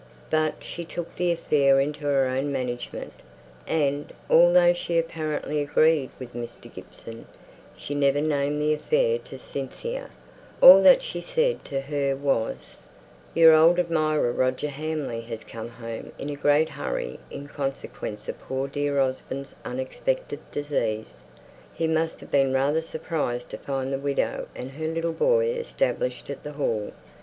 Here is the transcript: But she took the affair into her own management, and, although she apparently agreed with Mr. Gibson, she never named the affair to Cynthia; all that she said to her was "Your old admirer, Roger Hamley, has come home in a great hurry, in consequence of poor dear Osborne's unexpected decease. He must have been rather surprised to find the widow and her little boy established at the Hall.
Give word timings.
But 0.31 0.63
she 0.63 0.83
took 0.83 1.15
the 1.15 1.31
affair 1.31 1.79
into 1.79 2.05
her 2.07 2.25
own 2.25 2.51
management, 2.51 3.13
and, 3.67 4.11
although 4.31 4.73
she 4.73 4.97
apparently 4.97 5.61
agreed 5.61 6.09
with 6.17 6.33
Mr. 6.33 6.73
Gibson, 6.73 7.27
she 7.77 7.93
never 7.93 8.19
named 8.19 8.59
the 8.59 8.73
affair 8.73 9.19
to 9.19 9.37
Cynthia; 9.37 10.09
all 10.59 10.81
that 10.81 11.03
she 11.03 11.21
said 11.21 11.63
to 11.65 11.81
her 11.81 12.15
was 12.15 12.77
"Your 13.35 13.53
old 13.53 13.77
admirer, 13.77 14.31
Roger 14.31 14.69
Hamley, 14.69 15.21
has 15.21 15.43
come 15.43 15.69
home 15.69 16.11
in 16.17 16.31
a 16.31 16.35
great 16.35 16.69
hurry, 16.69 17.19
in 17.29 17.47
consequence 17.47 18.27
of 18.27 18.39
poor 18.41 18.67
dear 18.67 18.99
Osborne's 18.99 19.53
unexpected 19.63 20.39
decease. 20.51 21.17
He 21.75 21.85
must 21.85 22.21
have 22.21 22.31
been 22.31 22.51
rather 22.55 22.81
surprised 22.81 23.51
to 23.51 23.57
find 23.59 23.93
the 23.93 23.99
widow 23.99 24.47
and 24.55 24.71
her 24.71 24.87
little 24.87 25.13
boy 25.13 25.49
established 25.49 26.31
at 26.31 26.41
the 26.41 26.53
Hall. 26.53 26.91